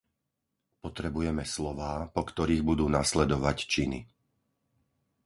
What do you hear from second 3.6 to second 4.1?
činy.